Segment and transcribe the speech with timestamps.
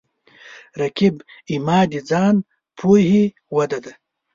[0.81, 1.15] رقیب
[1.49, 2.35] زما د ځان
[2.77, 3.23] پوهې
[3.55, 3.93] وده ده